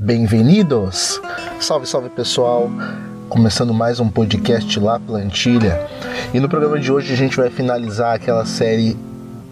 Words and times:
Bem-vindos! 0.00 1.20
Salve, 1.58 1.84
salve 1.84 2.08
pessoal! 2.08 2.70
Começando 3.28 3.74
mais 3.74 3.98
um 3.98 4.08
podcast 4.08 4.78
lá 4.78 5.00
Plantilha. 5.00 5.84
E 6.32 6.38
no 6.38 6.48
programa 6.48 6.78
de 6.78 6.92
hoje 6.92 7.12
a 7.12 7.16
gente 7.16 7.36
vai 7.36 7.50
finalizar 7.50 8.14
aquela 8.14 8.46
série 8.46 8.96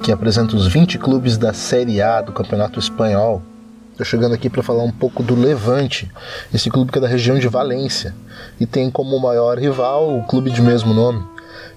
que 0.01 0.13
apresenta 0.13 0.55
os 0.55 0.69
20 0.69 0.99
clubes 0.99 1.37
da 1.37 1.53
Série 1.53 2.01
A 2.01 2.23
do 2.23 2.31
Campeonato 2.31 2.79
Espanhol. 2.79 3.43
Estou 3.91 4.07
chegando 4.07 4.37
aqui 4.37 4.49
para 4.49 4.63
falar 4.63 4.85
um 4.85 4.93
pouco 4.93 5.21
do 5.21 5.35
Levante, 5.35 6.09
esse 6.55 6.71
clube 6.71 6.93
que 6.93 6.99
é 6.99 7.01
da 7.01 7.09
região 7.09 7.41
de 7.41 7.49
Valência 7.49 8.15
e 8.61 8.67
tem 8.67 8.89
como 8.89 9.19
maior 9.19 9.59
rival 9.59 10.17
o 10.17 10.23
clube 10.23 10.53
de 10.53 10.63
mesmo 10.63 10.95
nome. 10.95 11.25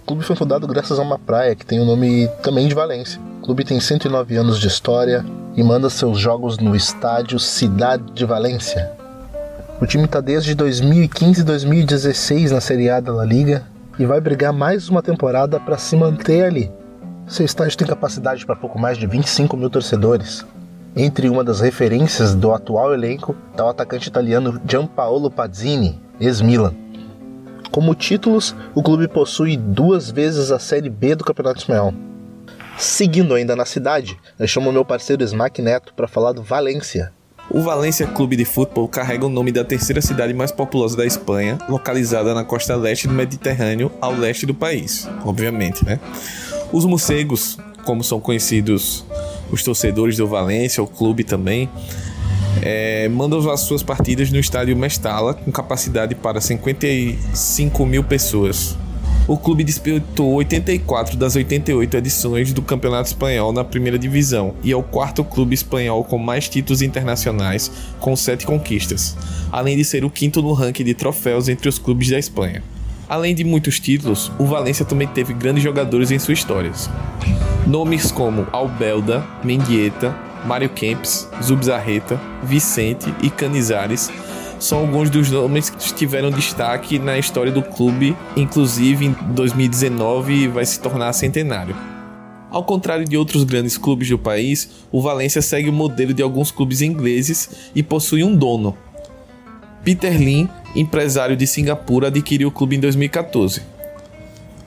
O 0.04 0.06
clube 0.06 0.24
foi 0.24 0.36
fundado 0.36 0.68
graças 0.68 1.00
a 1.00 1.02
uma 1.02 1.18
praia 1.18 1.56
que 1.56 1.66
tem 1.66 1.80
o 1.80 1.86
nome 1.86 2.28
também 2.44 2.68
de 2.68 2.76
Valência. 2.76 3.20
O 3.40 3.46
clube 3.46 3.66
tem 3.66 3.80
109 3.80 4.36
anos 4.36 4.60
de 4.60 4.68
história 4.68 5.26
e 5.55 5.63
manda 5.63 5.89
seus 5.89 6.20
jogos 6.20 6.57
no 6.57 6.75
estádio 6.75 7.39
Cidade 7.39 8.11
de 8.13 8.25
Valência. 8.25 8.91
O 9.81 9.86
time 9.86 10.05
está 10.05 10.20
desde 10.20 10.54
2015 10.55 11.41
e 11.41 11.44
2016 11.44 12.52
na 12.52 12.59
Série 12.59 12.90
A 12.90 12.99
da 12.99 13.13
La 13.13 13.23
Liga 13.23 13.63
e 13.98 14.05
vai 14.05 14.20
brigar 14.20 14.52
mais 14.52 14.90
uma 14.90 15.02
temporada 15.02 15.59
para 15.59 15.77
se 15.77 15.95
manter 15.95 16.43
ali. 16.43 16.71
Seu 17.27 17.45
estádio 17.45 17.77
tem 17.77 17.88
capacidade 17.88 18.45
para 18.45 18.55
pouco 18.55 18.80
mais 18.80 18.98
de 18.98 19.07
25 19.07 19.55
mil 19.55 19.70
torcedores. 19.70 20.45
Entre 20.95 21.30
uma 21.30 21.43
das 21.43 21.59
referências 21.62 22.34
do 22.34 22.52
atual 22.52 22.93
elenco 22.93 23.35
está 23.52 23.66
o 23.66 23.70
atacante 23.70 24.09
italiano 24.09 24.59
Gianpaolo 24.66 25.29
Pazzini, 25.29 25.99
ex-Milan. 26.20 26.73
Como 27.71 27.93
títulos, 27.93 28.55
o 28.73 28.81
clube 28.81 29.07
possui 29.07 29.55
duas 29.55 30.09
vezes 30.09 30.52
a 30.52 30.57
Série 30.57 30.90
B 30.90 31.16
do 31.16 31.23
Campeonato 31.23 31.59
Espanhol. 31.59 31.93
Seguindo 32.80 33.36
ainda 33.36 33.56
na 33.56 33.66
cidade, 33.66 34.18
eu 34.40 34.48
chamo 34.48 34.72
meu 34.72 34.86
parceiro 34.86 35.24
Smack 35.24 35.62
Neto 35.62 35.94
para 35.94 36.08
falar 36.08 36.32
do 36.32 36.42
Valência, 36.42 37.12
o 37.52 37.62
Valência 37.62 38.05
Clube 38.05 38.36
de 38.36 38.46
Futebol 38.46 38.88
carrega 38.88 39.26
o 39.26 39.30
nome 39.30 39.52
da 39.52 39.64
terceira 39.64 40.02
cidade 40.02 40.36
mais 40.36 40.52
populosa 40.52 40.96
da 40.96 41.04
Espanha, 41.04 41.58
localizada 41.68 42.32
na 42.36 42.44
costa 42.44 42.76
leste 42.76 43.08
do 43.08 43.13
Mediterrâneo, 43.16 43.91
ao 43.99 44.13
leste 44.13 44.46
do 44.46 44.54
país, 44.54 45.10
obviamente, 45.26 45.84
né? 45.84 45.99
Os 46.71 46.86
morcegos, 46.86 47.58
como 47.84 48.04
são 48.04 48.20
conhecidos 48.20 49.04
os 49.52 49.64
torcedores 49.64 50.16
do 50.16 50.27
Valência, 50.27 50.84
o 50.84 50.86
clube 50.86 51.24
também, 51.24 51.68
é, 52.62 53.10
mandam 53.10 53.49
as 53.49 53.62
suas 53.62 53.82
partidas 53.82 54.32
no 54.32 54.38
estádio 54.38 54.77
Mestala, 54.77 55.34
com 55.34 55.52
capacidade 55.52 56.14
para 56.14 56.40
55 56.40 57.84
mil 57.84 58.04
pessoas. 58.04 58.77
O 59.30 59.38
clube 59.38 59.63
disputou 59.63 60.34
84 60.34 61.16
das 61.16 61.35
88 61.35 61.98
edições 61.98 62.52
do 62.52 62.63
Campeonato 62.63 63.10
Espanhol 63.10 63.54
na 63.54 63.63
primeira 63.63 63.99
divisão 63.99 64.56
e 64.63 64.72
é 64.72 64.75
o 64.75 64.81
quarto 64.81 65.24
clube 65.24 65.53
espanhol 65.53 66.03
com 66.03 66.18
mais 66.18 66.50
títulos 66.50 66.81
internacionais, 66.81 67.72
com 68.00 68.16
sete 68.16 68.44
conquistas, 68.44 69.16
além 69.52 69.78
de 69.78 69.86
ser 69.86 70.03
o 70.03 70.09
quinto 70.09 70.41
no 70.41 70.52
ranking 70.52 70.84
de 70.84 70.96
troféus 70.96 71.47
entre 71.47 71.69
os 71.69 71.78
clubes 71.78 72.09
da 72.09 72.18
Espanha. 72.18 72.63
Além 73.08 73.36
de 73.36 73.44
muitos 73.44 73.80
títulos, 73.80 74.31
o 74.40 74.46
Valência 74.46 74.84
também 74.84 75.08
teve 75.08 75.31
grandes 75.31 75.62
jogadores 75.62 76.09
em 76.09 76.18
sua 76.18 76.34
história. 76.34 76.72
Nomes 77.68 78.12
como 78.12 78.47
Albelda, 78.52 79.24
Mendieta, 79.44 80.18
Mário 80.44 80.69
Kempis, 80.69 81.30
Zubzarreta, 81.44 82.19
Vicente 82.41 83.14
e 83.22 83.30
Canizares 83.30 84.09
são 84.59 84.79
alguns 84.79 85.09
dos 85.09 85.31
nomes 85.31 85.69
que 85.69 85.94
tiveram 85.94 86.29
destaque 86.29 87.00
na 87.00 87.18
história 87.18 87.52
do 87.52 87.63
clube, 87.63 88.16
inclusive 88.35 89.06
em 89.06 89.12
2019 89.34 90.50
vai 90.50 90.66
se 90.66 90.79
tornar 90.79 91.13
centenário. 91.13 91.75
Ao 92.52 92.63
contrário 92.63 93.06
de 93.06 93.16
outros 93.16 93.44
grandes 93.44 93.78
clubes 93.78 94.09
do 94.09 94.18
país, 94.18 94.69
o 94.91 95.02
Valência 95.02 95.41
segue 95.41 95.69
o 95.69 95.74
modelo 95.74 96.13
de 96.13 96.22
alguns 96.22 96.52
clubes 96.52 96.81
ingleses 96.81 97.72
e 97.74 97.81
possui 97.81 98.24
um 98.24 98.35
dono. 98.35 98.75
Peter 99.84 100.19
Lin, 100.19 100.50
empresário 100.75 101.38
de 101.38 101.47
Singapura, 101.47 102.07
adquiriu 102.07 102.50
o 102.50 102.52
clube 102.52 102.75
em 102.75 102.80
2014. 102.80 103.62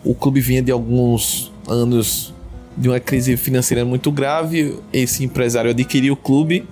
O 0.05 0.15
clube 0.15 0.41
vinha 0.41 0.63
de 0.63 0.73
alguns 0.73 1.53
anos 1.69 2.33
de 2.77 2.89
uma 2.89 2.99
crise 2.99 3.37
financeira 3.37 3.85
muito 3.85 4.11
grave. 4.11 4.79
Esse 4.93 5.25
empresário 5.25 5.71
adquiriu 5.71 6.15
o 6.15 6.17
clube 6.17 6.67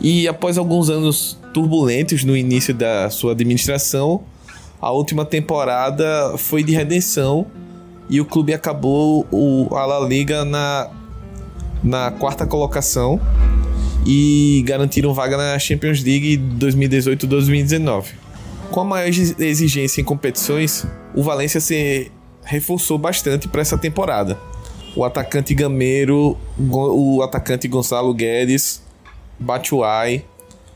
e 0.00 0.26
após 0.26 0.56
alguns 0.56 0.88
anos 0.88 1.38
turbulentos 1.52 2.24
no 2.24 2.36
início 2.36 2.74
da 2.74 3.10
sua 3.10 3.32
administração, 3.32 4.22
a 4.80 4.90
última 4.90 5.24
temporada 5.24 6.36
foi 6.36 6.62
de 6.62 6.72
redenção 6.72 7.46
e 8.10 8.20
o 8.20 8.24
clube 8.24 8.52
acabou 8.52 9.26
o, 9.30 9.74
a 9.76 9.86
La 9.86 10.00
Liga 10.00 10.44
na, 10.44 10.90
na 11.82 12.10
quarta 12.10 12.46
colocação 12.46 13.20
e 14.04 14.62
garantiram 14.66 15.14
vaga 15.14 15.36
na 15.36 15.58
Champions 15.58 16.02
League 16.02 16.36
2018-2019. 16.58 18.06
Com 18.70 18.80
a 18.80 18.84
maior 18.84 19.06
exigência 19.06 20.00
em 20.00 20.04
competições, 20.04 20.86
o 21.14 21.22
Valência 21.22 21.60
se 21.60 22.10
reforçou 22.42 22.98
bastante 22.98 23.46
para 23.46 23.60
essa 23.60 23.78
temporada. 23.78 24.38
O 24.96 25.04
atacante 25.04 25.54
Gameiro, 25.54 26.36
o 26.58 27.22
atacante 27.22 27.68
Gonçalo 27.68 28.12
Guedes, 28.12 28.82
Batshuayi, 29.38 30.24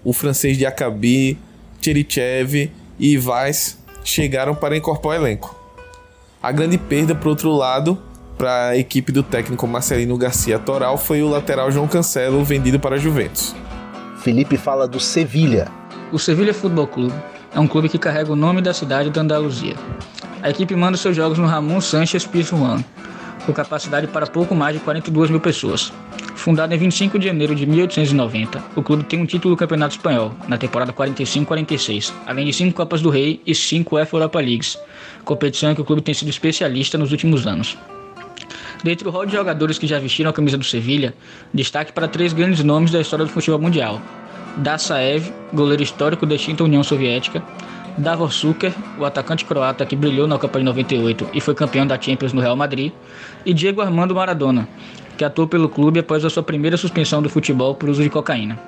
o 0.06 0.12
francês 0.12 0.56
de 0.56 0.64
Akabi, 0.64 1.36
Cherichev 1.82 2.70
e 2.96 3.18
Weiss 3.18 3.76
chegaram 4.04 4.54
para 4.54 4.76
incorporar 4.76 5.20
o 5.20 5.24
elenco. 5.24 5.52
A 6.40 6.52
grande 6.52 6.78
perda, 6.78 7.12
por 7.12 7.30
outro 7.30 7.50
lado, 7.50 8.00
para 8.38 8.68
a 8.68 8.76
equipe 8.76 9.10
do 9.10 9.24
técnico 9.24 9.66
Marcelino 9.66 10.16
Garcia 10.16 10.60
Toral 10.60 10.96
foi 10.96 11.24
o 11.24 11.28
lateral 11.28 11.72
João 11.72 11.88
Cancelo, 11.88 12.44
vendido 12.44 12.78
para 12.78 12.94
a 12.94 12.98
Juventus. 13.00 13.52
Felipe 14.18 14.56
fala 14.56 14.86
do 14.86 15.00
Sevilha. 15.00 15.66
O 16.12 16.20
Sevilha 16.20 16.54
Futebol 16.54 16.86
Clube 16.86 17.14
é 17.52 17.58
um 17.58 17.66
clube 17.66 17.88
que 17.88 17.98
carrega 17.98 18.30
o 18.30 18.36
nome 18.36 18.62
da 18.62 18.72
cidade 18.72 19.10
da 19.10 19.22
Andaluzia. 19.22 19.74
A 20.40 20.50
equipe 20.50 20.76
manda 20.76 20.96
seus 20.96 21.16
jogos 21.16 21.36
no 21.36 21.46
Ramon 21.46 21.80
Sanchez 21.80 22.24
Pizjuan, 22.24 22.84
com 23.44 23.52
capacidade 23.52 24.06
para 24.06 24.24
pouco 24.24 24.54
mais 24.54 24.76
de 24.76 24.80
42 24.84 25.30
mil 25.30 25.40
pessoas. 25.40 25.92
Fundado 26.46 26.72
em 26.72 26.78
25 26.78 27.18
de 27.18 27.26
janeiro 27.26 27.56
de 27.56 27.66
1890, 27.66 28.62
o 28.76 28.80
clube 28.80 29.02
tem 29.02 29.20
um 29.20 29.26
título 29.26 29.56
do 29.56 29.58
Campeonato 29.58 29.96
Espanhol, 29.96 30.32
na 30.46 30.56
temporada 30.56 30.92
45-46, 30.92 32.12
além 32.24 32.46
de 32.46 32.52
5 32.52 32.72
Copas 32.72 33.02
do 33.02 33.10
Rei 33.10 33.40
e 33.44 33.52
5 33.52 33.96
UEFA 33.96 34.16
Europa 34.16 34.38
Leagues, 34.38 34.78
competição 35.24 35.72
em 35.72 35.74
que 35.74 35.80
o 35.80 35.84
clube 35.84 36.02
tem 36.02 36.14
sido 36.14 36.28
especialista 36.28 36.96
nos 36.96 37.10
últimos 37.10 37.48
anos. 37.48 37.76
Dentre 38.84 39.08
o 39.08 39.10
rol 39.10 39.26
de 39.26 39.32
jogadores 39.32 39.76
que 39.76 39.88
já 39.88 39.98
vestiram 39.98 40.30
a 40.30 40.32
camisa 40.32 40.56
do 40.56 40.62
Sevilha, 40.62 41.16
destaque 41.52 41.92
para 41.92 42.06
três 42.06 42.32
grandes 42.32 42.62
nomes 42.62 42.92
da 42.92 43.00
história 43.00 43.24
do 43.24 43.32
futebol 43.32 43.58
mundial. 43.58 44.00
Dasaev, 44.58 45.32
goleiro 45.52 45.82
histórico 45.82 46.24
da 46.24 46.36
extinta 46.36 46.62
União 46.62 46.84
Soviética, 46.84 47.42
Davor 47.98 48.30
Suker, 48.30 48.74
o 48.98 49.06
atacante 49.06 49.44
croata 49.44 49.86
que 49.86 49.96
brilhou 49.96 50.26
na 50.26 50.38
Copa 50.38 50.58
de 50.58 50.64
98 50.66 51.28
e 51.32 51.40
foi 51.40 51.54
campeão 51.54 51.86
da 51.86 51.98
Champions 52.00 52.34
no 52.34 52.42
Real 52.42 52.54
Madrid, 52.54 52.92
e 53.44 53.54
Diego 53.54 53.80
Armando 53.80 54.14
Maradona, 54.14 54.68
que 55.16 55.24
atuou 55.24 55.48
pelo 55.48 55.68
clube 55.68 56.00
após 56.00 56.22
a 56.22 56.28
sua 56.28 56.42
primeira 56.42 56.76
suspensão 56.76 57.22
do 57.22 57.30
futebol 57.30 57.74
por 57.74 57.88
uso 57.88 58.02
de 58.02 58.10
cocaína. 58.10 58.58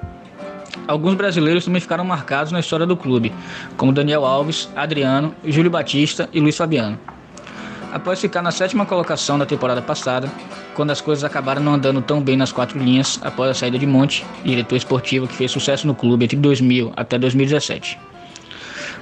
Alguns 0.86 1.14
brasileiros 1.14 1.66
também 1.66 1.80
ficaram 1.80 2.04
marcados 2.04 2.52
na 2.52 2.60
história 2.60 2.86
do 2.86 2.96
clube, 2.96 3.30
como 3.76 3.92
Daniel 3.92 4.24
Alves, 4.24 4.70
Adriano, 4.74 5.34
Júlio 5.44 5.70
Batista 5.70 6.28
e 6.32 6.40
Luiz 6.40 6.56
Fabiano. 6.56 6.98
Após 7.92 8.20
ficar 8.20 8.40
na 8.40 8.50
sétima 8.50 8.86
colocação 8.86 9.38
da 9.38 9.44
temporada 9.44 9.82
passada, 9.82 10.30
quando 10.74 10.90
as 10.90 11.02
coisas 11.02 11.24
acabaram 11.24 11.62
não 11.62 11.74
andando 11.74 12.00
tão 12.00 12.22
bem 12.22 12.36
nas 12.36 12.52
quatro 12.52 12.78
linhas 12.78 13.18
após 13.22 13.50
a 13.50 13.54
saída 13.54 13.78
de 13.78 13.86
Monte, 13.86 14.24
diretor 14.42 14.76
esportivo 14.76 15.26
que 15.26 15.34
fez 15.34 15.50
sucesso 15.50 15.86
no 15.86 15.94
clube 15.94 16.24
entre 16.24 16.36
2000 16.36 16.92
até 16.96 17.18
2017. 17.18 17.98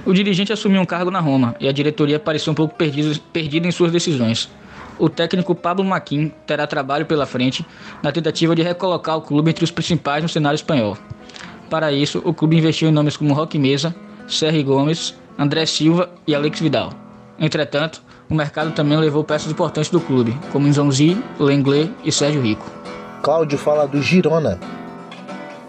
O 0.05 0.13
dirigente 0.13 0.53
assumiu 0.53 0.81
um 0.81 0.85
cargo 0.85 1.11
na 1.11 1.19
Roma 1.19 1.55
e 1.59 1.67
a 1.67 1.71
diretoria 1.71 2.19
pareceu 2.19 2.51
um 2.51 2.55
pouco 2.55 2.75
perdida, 2.75 3.19
perdida 3.31 3.67
em 3.67 3.71
suas 3.71 3.91
decisões, 3.91 4.49
o 4.99 5.09
técnico 5.09 5.53
Pablo 5.53 5.85
Maquin 5.85 6.31
terá 6.45 6.65
trabalho 6.65 7.05
pela 7.05 7.25
frente 7.25 7.65
na 8.01 8.11
tentativa 8.11 8.55
de 8.55 8.63
recolocar 8.63 9.17
o 9.17 9.21
clube 9.21 9.51
entre 9.51 9.63
os 9.63 9.71
principais 9.71 10.23
no 10.23 10.29
cenário 10.29 10.55
espanhol. 10.55 10.97
Para 11.69 11.91
isso, 11.91 12.21
o 12.25 12.33
clube 12.33 12.57
investiu 12.57 12.89
em 12.89 12.91
nomes 12.91 13.17
como 13.17 13.33
Roque 13.33 13.59
Mesa, 13.59 13.95
Serri 14.27 14.63
Gomes, 14.63 15.15
André 15.37 15.65
Silva 15.65 16.09
e 16.25 16.33
Alex 16.33 16.59
Vidal. 16.59 16.91
Entretanto, 17.37 18.01
o 18.29 18.33
mercado 18.33 18.71
também 18.71 18.97
levou 18.97 19.23
peças 19.23 19.51
importantes 19.51 19.91
do 19.91 19.99
clube, 19.99 20.35
como 20.51 20.67
Nzonzi, 20.67 21.17
Lenglet 21.39 21.91
e 22.03 22.11
Sérgio 22.11 22.41
Rico. 22.41 22.65
Cláudio 23.21 23.57
fala 23.57 23.87
do 23.87 24.01
Girona. 24.01 24.59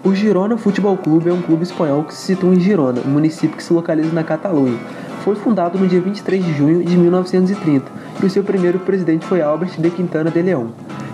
O 0.05 0.15
Girona 0.15 0.57
Futebol 0.57 0.97
Clube 0.97 1.29
é 1.29 1.33
um 1.33 1.43
clube 1.43 1.65
espanhol 1.65 2.05
que 2.05 2.15
se 2.15 2.27
situa 2.27 2.55
em 2.55 2.61
Girona, 2.61 3.01
um 3.05 3.11
município 3.11 3.57
que 3.57 3.63
se 3.63 3.73
localiza 3.73 4.13
na 4.13 4.23
Catalunha. 4.23 4.79
Foi 5.25 5.35
fundado 5.35 5.77
no 5.77 5.89
dia 5.89 6.01
23 6.01 6.45
de 6.45 6.53
junho 6.55 6.85
de 6.85 6.97
1930 6.97 7.91
e 8.23 8.27
o 8.27 8.31
seu 8.31 8.45
primeiro 8.45 8.79
presidente 8.79 9.27
foi 9.27 9.43
Albert 9.43 9.73
de 9.77 9.91
Quintana 9.91 10.31
de 10.31 10.41
León. 10.41 10.69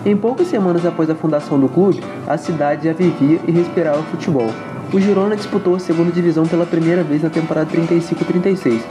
Em 0.05 0.15
poucas 0.15 0.47
semanas 0.47 0.85
após 0.85 1.09
a 1.09 1.15
fundação 1.15 1.59
do 1.59 1.67
clube, 1.67 1.99
a 2.27 2.37
cidade 2.37 2.85
já 2.85 2.93
vivia 2.93 3.39
e 3.47 3.51
respirava 3.51 4.03
futebol. 4.03 4.51
O 4.93 4.99
Girona 4.99 5.35
disputou 5.35 5.75
a 5.75 5.79
segunda 5.79 6.11
divisão 6.11 6.45
pela 6.45 6.65
primeira 6.65 7.03
vez 7.03 7.23
na 7.23 7.29
temporada 7.31 7.67
35-36 7.71 8.81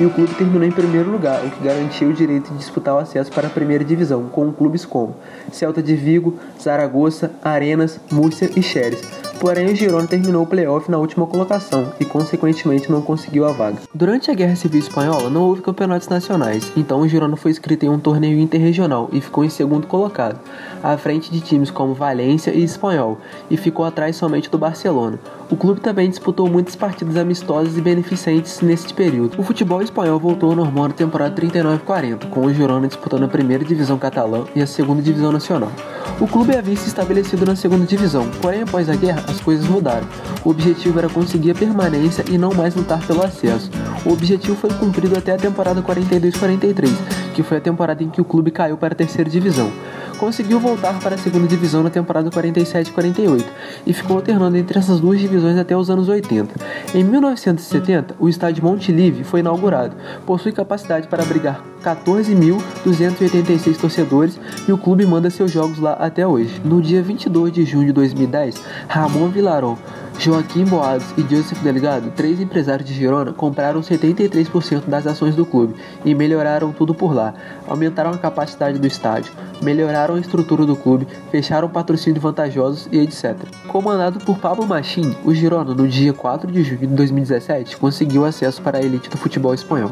e 0.00 0.04
o 0.04 0.10
clube 0.10 0.34
terminou 0.34 0.64
em 0.64 0.72
primeiro 0.72 1.12
lugar, 1.12 1.40
o 1.44 1.48
que 1.48 1.62
garantiu 1.62 2.08
o 2.08 2.12
direito 2.12 2.50
de 2.50 2.58
disputar 2.58 2.96
o 2.96 2.98
acesso 2.98 3.30
para 3.30 3.46
a 3.46 3.50
primeira 3.50 3.84
divisão, 3.84 4.24
com 4.24 4.52
clubes 4.52 4.84
como 4.84 5.14
Celta 5.52 5.80
de 5.80 5.94
Vigo, 5.94 6.36
Zaragoza, 6.60 7.30
Arenas, 7.40 8.00
Múrcia 8.10 8.50
e 8.56 8.60
Xeres 8.60 9.23
Porém, 9.44 9.66
o 9.66 9.76
Girona 9.76 10.06
terminou 10.06 10.42
o 10.42 10.46
playoff 10.46 10.90
na 10.90 10.96
última 10.96 11.26
colocação 11.26 11.92
e, 12.00 12.04
consequentemente, 12.06 12.90
não 12.90 13.02
conseguiu 13.02 13.44
a 13.44 13.52
vaga. 13.52 13.76
Durante 13.92 14.30
a 14.30 14.34
Guerra 14.34 14.56
Civil 14.56 14.80
Espanhola, 14.80 15.28
não 15.28 15.42
houve 15.42 15.60
campeonatos 15.60 16.08
nacionais, 16.08 16.72
então 16.74 17.02
o 17.02 17.06
Girona 17.06 17.36
foi 17.36 17.50
inscrito 17.50 17.84
em 17.84 17.90
um 17.90 17.98
torneio 17.98 18.38
interregional 18.38 19.10
e 19.12 19.20
ficou 19.20 19.44
em 19.44 19.50
segundo 19.50 19.86
colocado, 19.86 20.40
à 20.82 20.96
frente 20.96 21.30
de 21.30 21.42
times 21.42 21.70
como 21.70 21.92
Valência 21.92 22.52
e 22.52 22.64
Espanhol, 22.64 23.18
e 23.50 23.58
ficou 23.58 23.84
atrás 23.84 24.16
somente 24.16 24.48
do 24.48 24.56
Barcelona. 24.56 25.20
O 25.50 25.56
clube 25.56 25.80
também 25.80 26.08
disputou 26.08 26.48
muitas 26.48 26.74
partidas 26.74 27.16
amistosas 27.16 27.76
e 27.76 27.80
beneficentes 27.80 28.60
neste 28.62 28.94
período. 28.94 29.38
O 29.38 29.42
futebol 29.42 29.82
espanhol 29.82 30.18
voltou 30.18 30.50
ao 30.50 30.56
normal 30.56 30.88
na 30.88 30.94
temporada 30.94 31.34
39-40, 31.40 32.30
com 32.30 32.46
o 32.46 32.52
Girona 32.52 32.88
disputando 32.88 33.24
a 33.24 33.28
primeira 33.28 33.62
divisão 33.62 33.98
catalã 33.98 34.44
e 34.54 34.62
a 34.62 34.66
segunda 34.66 35.02
divisão 35.02 35.30
nacional. 35.30 35.70
O 36.18 36.26
clube 36.26 36.56
havia 36.56 36.76
se 36.76 36.88
estabelecido 36.88 37.44
na 37.44 37.56
segunda 37.56 37.84
divisão, 37.84 38.30
porém 38.40 38.62
após 38.62 38.88
a 38.88 38.94
guerra 38.94 39.24
as 39.28 39.40
coisas 39.40 39.66
mudaram. 39.68 40.06
O 40.44 40.50
objetivo 40.50 40.98
era 40.98 41.08
conseguir 41.08 41.50
a 41.50 41.54
permanência 41.54 42.24
e 42.30 42.38
não 42.38 42.54
mais 42.54 42.74
lutar 42.74 43.04
pelo 43.06 43.22
acesso. 43.22 43.70
O 44.04 44.12
objetivo 44.12 44.56
foi 44.56 44.70
cumprido 44.70 45.16
até 45.16 45.32
a 45.32 45.38
temporada 45.38 45.82
42-43, 45.82 46.88
que 47.34 47.42
foi 47.42 47.58
a 47.58 47.60
temporada 47.60 48.02
em 48.02 48.08
que 48.08 48.20
o 48.20 48.24
clube 48.24 48.50
caiu 48.50 48.76
para 48.76 48.94
a 48.94 48.96
terceira 48.96 49.28
divisão 49.28 49.70
conseguiu 50.14 50.58
voltar 50.58 50.98
para 51.00 51.14
a 51.14 51.18
segunda 51.18 51.46
divisão 51.46 51.82
na 51.82 51.90
temporada 51.90 52.30
47-48 52.30 53.44
e 53.86 53.92
ficou 53.92 54.16
alternando 54.16 54.56
entre 54.56 54.78
essas 54.78 55.00
duas 55.00 55.20
divisões 55.20 55.58
até 55.58 55.76
os 55.76 55.90
anos 55.90 56.08
80. 56.08 56.54
Em 56.94 57.04
1970, 57.04 58.16
o 58.18 58.28
estádio 58.28 58.64
Montilive 58.64 59.24
foi 59.24 59.40
inaugurado. 59.40 59.96
Possui 60.26 60.52
capacidade 60.52 61.08
para 61.08 61.22
abrigar 61.22 61.73
14.286 61.84 63.76
torcedores 63.76 64.40
e 64.66 64.72
o 64.72 64.78
clube 64.78 65.04
manda 65.04 65.28
seus 65.28 65.50
jogos 65.50 65.78
lá 65.78 65.92
até 65.92 66.26
hoje. 66.26 66.60
No 66.64 66.80
dia 66.80 67.02
22 67.02 67.52
de 67.52 67.64
junho 67.64 67.86
de 67.86 67.92
2010, 67.92 68.62
Ramon 68.88 69.28
Vilarón 69.28 69.76
Joaquim 70.18 70.64
Boados 70.64 71.06
e 71.18 71.22
Joseph 71.22 71.60
Delgado, 71.60 72.10
três 72.12 72.40
empresários 72.40 72.88
de 72.88 72.94
Girona, 72.94 73.32
compraram 73.32 73.80
73% 73.80 74.84
das 74.86 75.06
ações 75.06 75.34
do 75.34 75.44
clube 75.44 75.74
e 76.04 76.14
melhoraram 76.14 76.72
tudo 76.72 76.94
por 76.94 77.12
lá. 77.12 77.34
Aumentaram 77.66 78.12
a 78.12 78.18
capacidade 78.18 78.78
do 78.78 78.86
estádio, 78.86 79.32
melhoraram 79.60 80.14
a 80.14 80.20
estrutura 80.20 80.64
do 80.64 80.76
clube, 80.76 81.06
fecharam 81.30 81.68
patrocínios 81.68 82.22
vantajosos 82.22 82.88
e 82.92 82.98
etc. 82.98 83.36
Comandado 83.66 84.20
por 84.20 84.38
Pablo 84.38 84.66
Machim, 84.66 85.14
o 85.24 85.34
Girona, 85.34 85.74
no 85.74 85.86
dia 85.86 86.12
4 86.12 86.50
de 86.50 86.62
junho 86.62 86.78
de 86.78 86.86
2017, 86.86 87.76
conseguiu 87.76 88.24
acesso 88.24 88.62
para 88.62 88.78
a 88.78 88.82
elite 88.82 89.10
do 89.10 89.18
futebol 89.18 89.52
espanhol. 89.52 89.90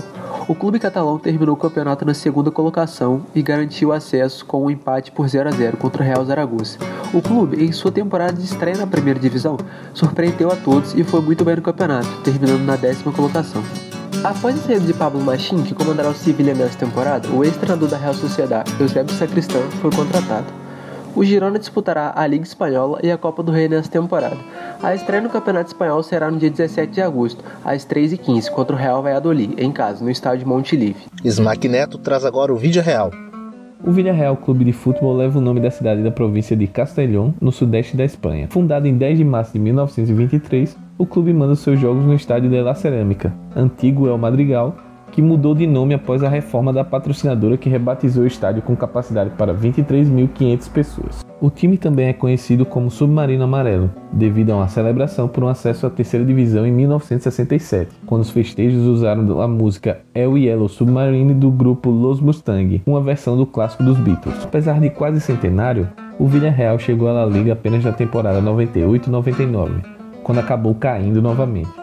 O 0.48 0.54
clube 0.54 0.78
catalão 0.78 1.18
terminou 1.18 1.54
o 1.54 1.58
campeonato 1.58 2.04
na 2.04 2.14
segunda 2.14 2.50
colocação 2.50 3.24
e 3.34 3.42
garantiu 3.42 3.92
acesso 3.92 4.44
com 4.44 4.64
um 4.64 4.70
empate 4.70 5.12
por 5.12 5.28
0 5.28 5.48
a 5.48 5.52
0 5.52 5.76
contra 5.76 6.02
o 6.02 6.06
Real 6.06 6.24
Zaragoza. 6.24 6.78
O 7.14 7.22
clube, 7.22 7.64
em 7.64 7.70
sua 7.70 7.92
temporada 7.92 8.32
de 8.32 8.44
estreia 8.44 8.76
na 8.76 8.86
primeira 8.86 9.20
divisão, 9.20 9.56
surpreendeu 9.94 10.50
a 10.50 10.56
todos 10.56 10.94
e 10.94 11.04
foi 11.04 11.20
muito 11.20 11.44
bem 11.44 11.56
no 11.56 11.62
campeonato, 11.62 12.08
terminando 12.22 12.64
na 12.64 12.76
décima 12.76 13.12
colocação. 13.12 13.62
Após 14.24 14.56
a 14.56 14.62
saída 14.62 14.86
de 14.86 14.94
Pablo 14.94 15.20
Machim, 15.20 15.62
que 15.62 15.74
comandará 15.74 16.08
o 16.08 16.14
Sevilha 16.14 16.54
nesta 16.54 16.84
temporada, 16.84 17.28
o 17.28 17.44
ex-treinador 17.44 17.88
da 17.88 17.96
Real 17.96 18.14
Sociedad, 18.14 18.64
Eusébio 18.80 19.14
Sacristão, 19.14 19.62
foi 19.80 19.90
contratado. 19.90 20.61
O 21.14 21.22
Girona 21.22 21.58
disputará 21.58 22.12
a 22.16 22.26
Liga 22.26 22.44
Espanhola 22.44 22.98
e 23.02 23.10
a 23.10 23.18
Copa 23.18 23.42
do 23.42 23.52
Rei 23.52 23.68
nesta 23.68 24.00
temporada. 24.00 24.38
A 24.82 24.94
estreia 24.94 25.22
no 25.22 25.28
Campeonato 25.28 25.68
Espanhol 25.68 26.02
será 26.02 26.30
no 26.30 26.38
dia 26.38 26.50
17 26.50 26.90
de 26.90 27.02
agosto, 27.02 27.44
às 27.62 27.84
3h15, 27.86 28.50
contra 28.50 28.74
o 28.74 28.78
Real 28.78 29.02
Valladolid, 29.02 29.54
em 29.58 29.70
casa, 29.70 30.02
no 30.02 30.10
estádio 30.10 30.48
Montilive. 30.48 30.96
Smack 31.22 31.68
Neto 31.68 31.98
traz 31.98 32.24
agora 32.24 32.52
o 32.52 32.56
vídeo 32.56 32.82
real. 32.82 33.10
O 33.84 33.90
Villarreal 33.90 34.36
Clube 34.36 34.64
de 34.64 34.72
Futebol 34.72 35.16
leva 35.16 35.38
o 35.38 35.42
nome 35.42 35.60
da 35.60 35.70
cidade 35.70 36.02
da 36.02 36.10
província 36.10 36.56
de 36.56 36.68
Castellón, 36.68 37.32
no 37.40 37.50
sudeste 37.50 37.96
da 37.96 38.04
Espanha. 38.04 38.46
Fundado 38.48 38.86
em 38.86 38.96
10 38.96 39.18
de 39.18 39.24
março 39.24 39.52
de 39.52 39.58
1923, 39.58 40.76
o 40.96 41.04
clube 41.04 41.32
manda 41.32 41.56
seus 41.56 41.80
jogos 41.80 42.04
no 42.04 42.14
estádio 42.14 42.48
de 42.48 42.62
La 42.62 42.76
Cerâmica, 42.76 43.34
antigo 43.56 44.06
El 44.06 44.18
Madrigal, 44.18 44.76
que 45.12 45.20
mudou 45.20 45.54
de 45.54 45.66
nome 45.66 45.92
após 45.92 46.24
a 46.24 46.28
reforma 46.28 46.72
da 46.72 46.82
patrocinadora 46.82 47.58
que 47.58 47.68
rebatizou 47.68 48.24
o 48.24 48.26
estádio 48.26 48.62
com 48.62 48.74
capacidade 48.74 49.30
para 49.36 49.54
23.500 49.54 50.70
pessoas. 50.70 51.24
O 51.38 51.50
time 51.50 51.76
também 51.76 52.08
é 52.08 52.12
conhecido 52.12 52.64
como 52.64 52.90
Submarino 52.90 53.44
Amarelo, 53.44 53.90
devido 54.10 54.50
a 54.50 54.56
uma 54.56 54.68
celebração 54.68 55.28
por 55.28 55.44
um 55.44 55.48
acesso 55.48 55.86
à 55.86 55.90
terceira 55.90 56.24
divisão 56.24 56.66
em 56.66 56.72
1967, 56.72 57.90
quando 58.06 58.22
os 58.22 58.30
festejos 58.30 58.86
usaram 58.86 59.40
a 59.40 59.46
música 59.46 60.00
El 60.14 60.38
Yellow 60.38 60.68
Submarine 60.68 61.34
do 61.34 61.50
grupo 61.50 61.90
Los 61.90 62.20
Mustang, 62.20 62.82
uma 62.86 63.00
versão 63.02 63.36
do 63.36 63.44
clássico 63.44 63.82
dos 63.82 63.98
Beatles. 63.98 64.42
Apesar 64.42 64.80
de 64.80 64.88
quase 64.88 65.20
centenário, 65.20 65.88
o 66.18 66.26
Villarreal 66.26 66.78
chegou 66.78 67.08
à 67.08 67.12
La 67.12 67.26
Liga 67.26 67.52
apenas 67.52 67.84
na 67.84 67.92
temporada 67.92 68.40
98-99, 68.40 69.84
quando 70.22 70.38
acabou 70.38 70.74
caindo 70.74 71.20
novamente 71.20 71.81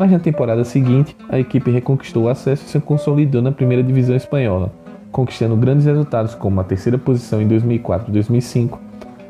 mas 0.00 0.10
na 0.10 0.18
temporada 0.18 0.64
seguinte 0.64 1.14
a 1.28 1.38
equipe 1.38 1.70
reconquistou 1.70 2.22
o 2.22 2.28
acesso 2.30 2.64
e 2.64 2.70
se 2.70 2.80
consolidou 2.80 3.42
na 3.42 3.52
primeira 3.52 3.82
divisão 3.82 4.16
espanhola, 4.16 4.72
conquistando 5.12 5.54
grandes 5.54 5.84
resultados 5.84 6.34
como 6.34 6.58
a 6.58 6.64
terceira 6.64 6.96
posição 6.96 7.42
em 7.42 7.46
2004 7.46 8.08
e 8.08 8.12
2005, 8.14 8.80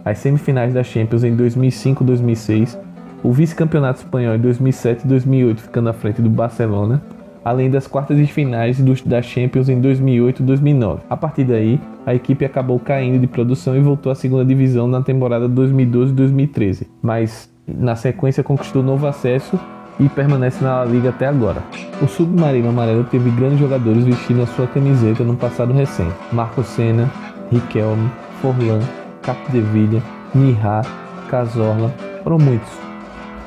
as 0.04 0.18
semifinais 0.18 0.72
da 0.72 0.84
Champions 0.84 1.24
em 1.24 1.34
2005 1.34 2.04
e 2.04 2.06
2006, 2.06 2.78
o 3.20 3.32
vice-campeonato 3.32 3.98
espanhol 3.98 4.36
em 4.36 4.38
2007 4.38 5.04
e 5.04 5.08
2008 5.08 5.60
ficando 5.60 5.88
à 5.88 5.92
frente 5.92 6.22
do 6.22 6.30
Barcelona, 6.30 7.02
além 7.44 7.68
das 7.68 7.88
quartas 7.88 8.16
de 8.16 8.26
finais 8.26 8.80
da 9.04 9.20
Champions 9.20 9.68
em 9.68 9.80
2008 9.80 10.40
e 10.40 10.46
2009. 10.46 11.02
A 11.10 11.16
partir 11.16 11.42
daí, 11.42 11.80
a 12.06 12.14
equipe 12.14 12.44
acabou 12.44 12.78
caindo 12.78 13.18
de 13.18 13.26
produção 13.26 13.76
e 13.76 13.80
voltou 13.80 14.12
à 14.12 14.14
segunda 14.14 14.44
divisão 14.44 14.86
na 14.86 15.02
temporada 15.02 15.48
2012 15.48 16.12
e 16.12 16.14
2013, 16.14 16.88
mas 17.02 17.52
na 17.66 17.96
sequência 17.96 18.44
conquistou 18.44 18.84
novo 18.84 19.08
acesso 19.08 19.58
e 20.00 20.08
permanece 20.08 20.64
na 20.64 20.84
Liga 20.84 21.10
até 21.10 21.26
agora. 21.26 21.62
O 22.02 22.08
Submarino 22.08 22.70
Amarelo 22.70 23.04
teve 23.04 23.30
grandes 23.30 23.58
jogadores 23.58 24.02
vestindo 24.02 24.42
a 24.42 24.46
sua 24.46 24.66
camiseta 24.66 25.22
no 25.22 25.36
passado 25.36 25.72
recente. 25.72 26.14
Marco 26.32 26.64
Senna, 26.64 27.08
Riquelme, 27.52 28.10
Forlan, 28.40 28.80
Capdevilla, 29.22 30.02
Nihar, 30.34 30.84
Cazorla, 31.28 31.92
foram 32.24 32.38
muitos. 32.38 32.70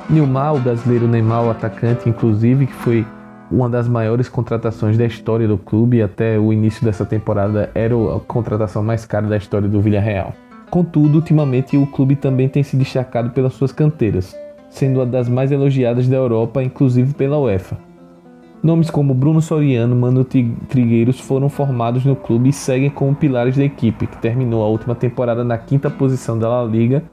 Nilmar, 0.10 0.54
o 0.54 0.60
brasileiro 0.60 1.08
Neymar, 1.08 1.44
o 1.44 1.50
atacante, 1.50 2.08
inclusive, 2.08 2.68
que 2.68 2.74
foi 2.74 3.06
uma 3.50 3.70
das 3.70 3.88
maiores 3.88 4.30
contratações 4.30 4.98
da 4.98 5.06
história 5.06 5.48
do 5.48 5.58
clube 5.58 6.02
até 6.02 6.38
o 6.38 6.54
início 6.54 6.86
dessa 6.86 7.06
temporada 7.06 7.72
era 7.74 7.96
a 7.96 8.20
contratação 8.20 8.84
mais 8.84 9.06
cara 9.06 9.28
da 9.28 9.38
história 9.38 9.68
do 9.68 9.82
Villarreal. 9.82 10.34
Contudo, 10.70 11.16
ultimamente 11.16 11.78
o 11.78 11.88
clube 11.88 12.16
também 12.16 12.50
tem 12.50 12.64
se 12.64 12.76
destacado 12.76 13.30
pelas 13.30 13.54
suas 13.54 13.72
canteiras 13.72 14.36
sendo 14.74 15.00
uma 15.00 15.06
das 15.06 15.30
mais 15.30 15.52
elogiadas 15.52 16.08
da 16.08 16.16
Europa, 16.18 16.64
inclusive 16.64 17.14
pela 17.14 17.38
UEFA. 17.38 17.78
Nomes 18.62 18.90
como 18.90 19.14
Bruno 19.14 19.40
Soriano 19.40 19.96
Mano 19.96 20.26
Trigueiros 20.26 21.20
foram 21.20 21.48
formados 21.48 22.04
no 22.04 22.16
clube 22.16 22.50
e 22.50 22.54
seguem 22.54 22.90
como 22.90 23.14
pilares 23.14 23.56
da 23.56 23.64
equipe, 23.64 24.08
que 24.08 24.18
terminou 24.18 24.64
a 24.64 24.68
última 24.68 24.96
temporada 24.96 25.44
na 25.44 25.58
quinta 25.58 25.92
posição 25.92 26.40
da 26.40 26.50
La 26.50 26.64
Liga, 26.64 27.04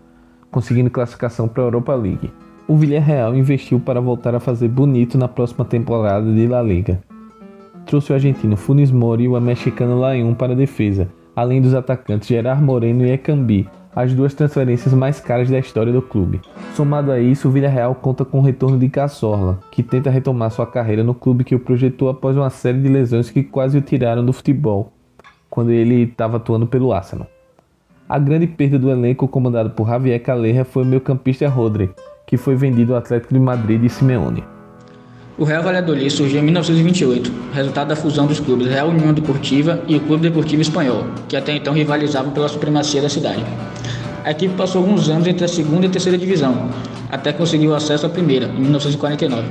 conseguindo 0.51 0.89
classificação 0.89 1.47
para 1.47 1.63
a 1.63 1.67
Europa 1.67 1.95
League. 1.95 2.33
O 2.67 2.77
Villarreal 2.77 3.37
investiu 3.37 3.79
para 3.79 4.01
voltar 4.01 4.35
a 4.35 4.41
fazer 4.41 4.69
bonito 4.69 5.19
na 5.19 5.29
próxima 5.29 5.65
temporada 5.65 6.33
de 6.33 6.47
La 6.47 6.63
Liga. 6.63 7.01
Trouxe 7.85 8.13
o 8.13 8.15
argentino 8.15 8.57
Funes 8.57 8.91
Mori 8.91 9.25
e 9.25 9.29
o 9.29 9.39
mexicano 9.39 10.01
Layun 10.01 10.33
para 10.33 10.53
a 10.53 10.57
defesa, 10.57 11.09
além 11.37 11.61
dos 11.61 11.75
atacantes 11.75 12.29
Gerard 12.29 12.63
Moreno 12.63 13.05
e 13.05 13.11
Ekambi, 13.11 13.69
as 13.95 14.15
duas 14.15 14.35
transferências 14.35 14.95
mais 14.95 15.21
caras 15.21 15.51
da 15.51 15.59
história 15.59 15.93
do 15.93 16.01
clube. 16.01 16.41
Somado 16.75 17.11
a 17.11 17.21
isso, 17.21 17.49
o 17.49 17.51
Villarreal 17.51 17.95
conta 17.95 18.25
com 18.25 18.39
o 18.39 18.43
retorno 18.43 18.79
de 18.79 18.89
Cazorla, 18.89 19.59
que 19.71 19.83
tenta 19.83 20.11
retomar 20.11 20.51
sua 20.51 20.67
carreira 20.67 21.03
no 21.03 21.15
clube 21.15 21.45
que 21.45 21.55
o 21.55 21.61
projetou 21.61 22.09
após 22.09 22.37
uma 22.37 22.51
série 22.51 22.81
de 22.81 22.89
lesões 22.89 23.31
que 23.31 23.43
quase 23.43 23.77
o 23.79 23.83
tiraram 23.83 24.25
do 24.25 24.33
futebol, 24.33 24.93
quando 25.49 25.71
ele 25.71 26.03
estava 26.03 26.37
atuando 26.37 26.67
pelo 26.67 26.93
Arsenal. 26.93 27.27
A 28.09 28.19
grande 28.19 28.47
perda 28.47 28.79
do 28.79 28.91
elenco 28.91 29.29
comandado 29.29 29.71
por 29.71 29.87
Javier 29.87 30.23
Calleja 30.23 30.65
foi 30.65 30.83
o 30.83 30.87
meio-campista 30.87 31.49
Rodri, 31.49 31.91
que 32.27 32.37
foi 32.37 32.57
vendido 32.57 32.93
ao 32.93 32.99
Atlético 32.99 33.35
de 33.35 33.41
Madrid 33.41 33.81
de 33.81 33.89
Simeone. 33.89 34.45
O 35.41 35.45
Real 35.45 35.63
Valladolid 35.63 36.11
surgiu 36.11 36.41
em 36.41 36.43
1928, 36.43 37.33
resultado 37.55 37.89
da 37.89 37.97
fusão 37.97 38.27
dos 38.27 38.39
clubes 38.39 38.67
Real 38.67 38.91
União 38.91 39.11
Deportiva 39.15 39.83
e 39.89 39.97
o 39.97 40.01
Clube 40.01 40.25
Deportivo 40.25 40.61
Espanhol, 40.61 41.07
que 41.31 41.35
até 41.35 41.57
então 41.57 41.73
rivalizavam 41.73 42.31
pela 42.31 42.47
supremacia 42.47 43.01
da 43.01 43.09
cidade. 43.09 43.43
A 44.23 44.33
equipe 44.33 44.55
passou 44.55 44.83
alguns 44.83 45.09
anos 45.09 45.27
entre 45.27 45.47
a 45.47 45.49
segunda 45.49 45.87
e 45.87 45.89
a 45.89 45.91
terceira 45.91 46.19
divisão, 46.19 46.69
até 47.11 47.33
conseguir 47.33 47.69
o 47.69 47.75
acesso 47.75 48.05
à 48.05 48.11
primeira, 48.11 48.49
em 48.49 48.61
1949. 48.61 49.49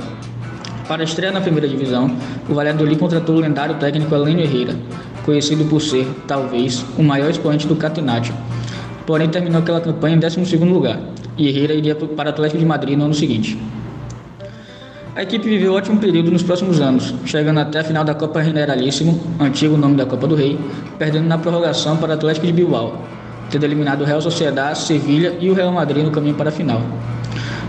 Para 0.86 1.02
a 1.02 1.04
estreia 1.04 1.32
na 1.32 1.40
primeira 1.40 1.66
divisão, 1.66 2.08
o 2.48 2.54
Valladolid 2.54 2.96
contratou 2.96 3.34
o 3.34 3.40
lendário 3.40 3.74
técnico 3.74 4.14
Helênio 4.14 4.44
Herrera, 4.44 4.76
conhecido 5.24 5.64
por 5.64 5.82
ser, 5.82 6.06
talvez, 6.28 6.84
o 6.96 7.02
maior 7.02 7.30
expoente 7.30 7.66
do 7.66 7.74
Catenaccio. 7.74 8.32
Porém, 9.04 9.28
terminou 9.28 9.60
aquela 9.60 9.80
campanha 9.80 10.14
em 10.14 10.20
12º 10.20 10.72
lugar, 10.72 11.00
e 11.36 11.48
Herrera 11.48 11.74
iria 11.74 11.96
para 11.96 12.28
o 12.28 12.30
Atlético 12.30 12.60
de 12.60 12.64
Madrid 12.64 12.96
no 12.96 13.06
ano 13.06 13.14
seguinte. 13.14 13.58
A 15.20 15.22
equipe 15.22 15.46
viveu 15.46 15.72
um 15.72 15.76
ótimo 15.76 16.00
período 16.00 16.30
nos 16.30 16.42
próximos 16.42 16.80
anos, 16.80 17.14
chegando 17.26 17.60
até 17.60 17.80
a 17.80 17.84
final 17.84 18.02
da 18.02 18.14
Copa 18.14 18.42
Generalíssimo, 18.42 19.20
antigo 19.38 19.76
nome 19.76 19.94
da 19.94 20.06
Copa 20.06 20.26
do 20.26 20.34
Rei, 20.34 20.58
perdendo 20.98 21.26
na 21.26 21.36
prorrogação 21.36 21.98
para 21.98 22.12
o 22.12 22.14
Atlético 22.14 22.46
de 22.46 22.54
Bilbao, 22.54 23.04
tendo 23.50 23.64
eliminado 23.64 24.00
o 24.00 24.04
Real 24.06 24.22
Sociedad, 24.22 24.74
Sevilha 24.74 25.36
e 25.38 25.50
o 25.50 25.52
Real 25.52 25.70
Madrid 25.72 26.06
no 26.06 26.10
caminho 26.10 26.36
para 26.36 26.48
a 26.48 26.50
final. 26.50 26.80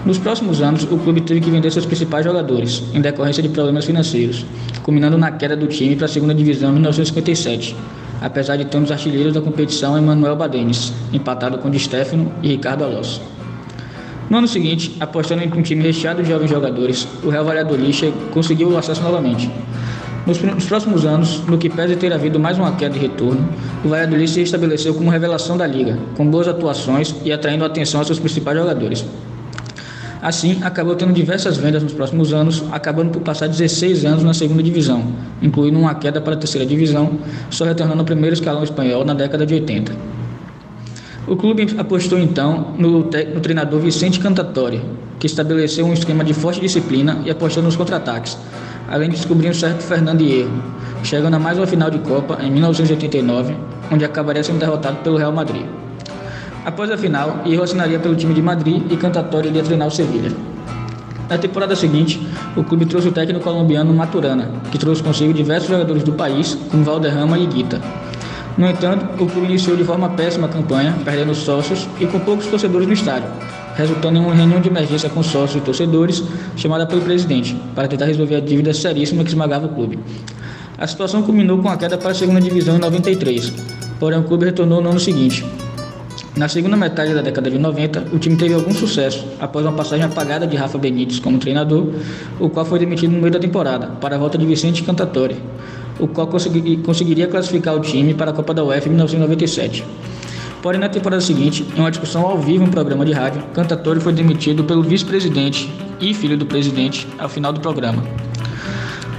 Nos 0.06 0.18
próximos 0.18 0.62
anos, 0.62 0.84
o 0.84 0.98
clube 0.98 1.20
teve 1.20 1.42
que 1.42 1.52
vender 1.52 1.70
seus 1.72 1.86
principais 1.86 2.24
jogadores, 2.24 2.84
em 2.94 3.02
decorrência 3.02 3.44
de 3.44 3.50
problemas 3.50 3.84
financeiros, 3.84 4.46
culminando 4.82 5.18
na 5.18 5.30
queda 5.30 5.54
do 5.54 5.68
time 5.68 5.98
para 5.98 6.06
a 6.06 6.10
segunda 6.10 6.34
divisão 6.34 6.70
em 6.70 6.76
1957, 6.76 7.76
apesar 8.22 8.56
de 8.56 8.64
ter 8.64 8.78
um 8.78 8.84
dos 8.84 8.92
artilheiros 8.94 9.34
da 9.34 9.42
competição 9.42 9.98
Emanuel 9.98 10.38
Badenes, 10.38 10.94
empatado 11.12 11.58
com 11.58 11.70
Di 11.70 11.80
Stefano 11.80 12.32
e 12.42 12.48
Ricardo 12.48 12.86
Alonso. 12.86 13.22
No 14.32 14.38
ano 14.38 14.48
seguinte, 14.48 14.96
apostando 14.98 15.44
em 15.44 15.52
um 15.52 15.62
time 15.62 15.84
recheado 15.84 16.24
de 16.24 16.30
jovens 16.30 16.50
jogadores, 16.50 17.06
o 17.22 17.28
Real 17.28 17.44
Valladolid 17.44 18.14
conseguiu 18.32 18.70
o 18.70 18.78
acesso 18.78 19.04
novamente. 19.04 19.52
Nos, 20.26 20.38
próximos 20.68 21.06
anos, 21.06 21.42
no 21.48 21.58
que 21.58 21.70
pese 21.70 21.98
ter 21.98 22.14
havido 22.14 22.40
mais 22.40 22.58
uma 22.58 22.72
queda 22.78 22.94
de 22.94 23.00
retorno, 23.00 23.46
o 23.84 23.90
Valladolid 23.90 24.30
se 24.30 24.42
estabeleceu 24.42 24.94
como 24.94 25.10
revelação 25.10 25.58
da 25.58 25.68
liga, 25.68 26.00
com 26.16 26.26
boas 26.26 26.48
atuações 26.48 27.14
e 27.26 27.32
atraindo 27.34 27.66
a 27.66 27.68
atenção 27.68 28.00
aos 28.00 28.08
seus 28.08 28.20
principais 28.20 28.58
jogadores. 28.58 29.06
Assim, 30.22 30.60
acabou 30.64 30.96
tendo 30.96 31.12
diversas 31.12 31.58
vendas 31.58 31.84
nos 31.84 31.92
próximos 31.92 32.32
anos, 32.32 32.64
acabando 32.72 33.10
por 33.10 33.22
passar 33.24 33.48
16 33.48 34.06
anos 34.06 34.24
na 34.24 34.34
segunda 34.34 34.64
divisão, 34.64 35.12
incluindo 35.42 35.78
uma 35.78 35.94
queda 35.96 36.22
para 36.22 36.36
a 36.36 36.38
terceira 36.38 36.66
divisão, 36.66 37.20
só 37.50 37.66
retornando 37.66 38.00
ao 38.00 38.06
primeiro 38.06 38.34
escalão 38.34 38.64
espanhol 38.64 39.04
na 39.04 39.14
década 39.14 39.46
de 39.46 39.56
80. 39.56 40.21
O 41.28 41.36
clube 41.36 41.76
apostou 41.78 42.18
então 42.18 42.74
no, 42.78 43.04
no 43.04 43.40
treinador 43.42 43.80
Vicente 43.80 44.20
Cantatori, 44.20 44.82
que 45.20 45.28
estabeleceu 45.28 45.86
um 45.86 45.94
esquema 45.94 46.24
de 46.24 46.34
forte 46.34 46.60
disciplina 46.60 47.20
e 47.24 47.30
apostou 47.30 47.62
nos 47.62 47.76
contra-ataques, 47.76 48.38
além 48.90 49.10
de 49.10 49.18
descobrir 49.18 49.50
um 49.50 49.54
certo 49.54 49.84
Fernando 49.84 50.22
Hierro, 50.22 50.52
chegando 51.04 51.36
a 51.36 51.40
mais 51.40 51.60
uma 51.60 51.68
final 51.68 51.92
de 51.92 52.00
Copa 52.00 52.40
em 52.42 52.50
1989, 52.50 53.56
onde 53.92 54.04
acabaria 54.04 54.44
sendo 54.44 54.60
derrotado 54.60 54.98
pelo 55.04 55.18
Real 55.18 55.32
Madrid. 55.32 55.66
Após 56.66 56.90
a 56.90 56.98
final, 56.98 57.44
Hierro 57.46 57.64
assinaria 57.64 58.00
pelo 58.00 58.16
time 58.16 58.34
de 58.34 58.42
Madrid 58.42 58.82
e 58.92 58.98
Cantatori 58.98 59.50
iria 59.50 59.62
treinar 59.62 59.88
o 59.88 59.92
Sevilha. 59.92 60.32
Na 61.30 61.38
temporada 61.38 61.76
seguinte, 61.76 62.20
o 62.58 62.64
clube 62.64 62.86
trouxe 62.88 63.08
o 63.08 63.12
técnico 63.12 63.42
colombiano 63.42 63.94
Maturana, 63.94 64.50
que 64.72 64.78
trouxe 64.78 65.04
consigo 65.04 65.32
diversos 65.34 65.70
jogadores 65.70 66.04
do 66.04 66.14
país, 66.14 66.58
como 66.70 66.84
Valderrama 66.84 67.38
e 67.38 67.46
Guita. 67.46 67.80
No 68.58 68.68
entanto, 68.68 69.06
o 69.24 69.28
clube 69.28 69.48
iniciou 69.48 69.78
de 69.78 69.84
forma 69.84 70.10
péssima 70.10 70.48
a 70.48 70.50
campanha, 70.50 70.96
perdendo 71.06 71.34
sócios 71.34 71.88
e 72.00 72.06
com 72.06 72.20
poucos 72.20 72.48
torcedores 72.48 72.86
no 72.86 72.94
estádio, 72.94 73.30
resultando 73.76 74.20
em 74.20 74.22
uma 74.22 74.34
reunião 74.34 74.60
de 74.60 74.68
emergência 74.68 75.10
com 75.10 75.24
sócios 75.24 75.62
e 75.62 75.66
torcedores, 75.66 76.24
chamada 76.56 76.86
pelo 76.86 77.02
presidente, 77.02 77.56
para 77.74 77.88
tentar 77.88 78.06
resolver 78.06 78.36
a 78.36 78.40
dívida 78.40 78.74
seríssima 78.74 79.24
que 79.24 79.30
esmagava 79.30 79.68
o 79.68 79.70
clube. 79.70 80.00
A 80.78 80.86
situação 80.86 81.22
culminou 81.22 81.60
com 81.60 81.70
a 81.70 81.78
queda 81.78 81.98
para 81.98 82.12
a 82.12 82.14
segunda 82.14 82.42
divisão 82.42 82.76
em 82.76 82.80
93, 82.80 83.54
porém 84.00 84.20
o 84.20 84.24
clube 84.24 84.46
retornou 84.46 84.82
no 84.82 84.90
ano 84.90 85.00
seguinte. 85.00 85.46
Na 86.36 86.48
segunda 86.48 86.78
metade 86.78 87.14
da 87.14 87.22
década 87.22 87.50
de 87.50 87.58
90, 87.58 88.08
o 88.14 88.20
time 88.20 88.36
teve 88.36 88.54
algum 88.54 88.74
sucesso 88.74 89.26
após 89.40 89.66
uma 89.66 89.74
passagem 89.74 90.06
apagada 90.06 90.48
de 90.48 90.56
Rafa 90.56 90.78
Benítez 90.78 91.20
como 91.20 91.38
treinador, 91.38 91.88
o 92.40 92.50
qual 92.50 92.66
foi 92.66 92.80
demitido 92.80 93.12
no 93.12 93.20
meio 93.20 93.32
da 93.32 93.40
temporada, 93.40 93.88
para 94.00 94.16
a 94.16 94.20
volta 94.20 94.38
de 94.38 94.46
Vicente 94.46 94.82
Cantatori, 94.82 95.36
o 96.02 96.08
qual 96.08 96.28
conseguiria 96.28 97.28
classificar 97.28 97.76
o 97.76 97.80
time 97.80 98.14
para 98.14 98.32
a 98.32 98.34
Copa 98.34 98.54
da 98.54 98.64
UEFA 98.64 98.88
em 98.88 98.92
1997. 98.92 99.86
Porém, 100.62 100.80
na 100.80 100.90
temporada 100.90 101.22
seguinte, 101.22 101.66
em 101.76 101.80
uma 101.80 101.90
discussão 101.90 102.26
ao 102.26 102.38
vivo 102.38 102.64
em 102.64 102.68
um 102.68 102.72
programa 102.72 103.06
de 103.06 103.12
rádio, 103.12 103.42
Cantatori 103.54 104.00
foi 104.00 104.14
demitido 104.14 104.64
pelo 104.64 104.84
vice-presidente 104.84 105.72
e 106.00 106.14
filho 106.14 106.38
do 106.38 106.46
presidente 106.46 107.08
ao 107.18 107.30
final 107.30 107.54
do 107.54 107.60
programa. 107.60 108.04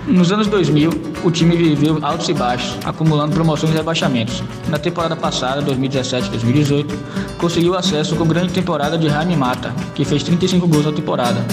Nos 0.07 0.33
anos 0.33 0.49
2000, 0.49 0.91
o 1.25 1.31
time 1.31 1.57
viveu 1.57 1.99
altos 2.03 2.29
e 2.29 2.35
baixos, 2.35 2.77
acumulando 2.85 3.35
promoções 3.35 3.73
e 3.73 3.77
rebaixamentos. 3.77 4.43
Na 4.69 4.79
temporada 4.79 5.15
passada, 5.15 5.63
2017-2018, 5.63 6.93
conseguiu 7.39 7.77
acesso 7.77 8.17
com 8.17 8.27
grande 8.27 8.53
temporada 8.53 8.99
de 8.99 9.09
Jaime 9.09 9.37
Mata, 9.37 9.73
que 9.95 10.05
fez 10.05 10.25
35 10.25 10.67
gols 10.67 10.87
na 10.87 10.93
temporada, 10.93 11.45